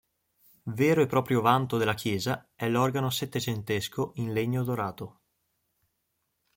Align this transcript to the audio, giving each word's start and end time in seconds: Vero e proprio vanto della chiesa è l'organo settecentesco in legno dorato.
Vero 0.73 1.03
e 1.03 1.05
proprio 1.05 1.41
vanto 1.41 1.77
della 1.77 1.93
chiesa 1.93 2.49
è 2.55 2.67
l'organo 2.67 3.11
settecentesco 3.11 4.13
in 4.15 4.33
legno 4.33 4.63
dorato. 4.63 5.19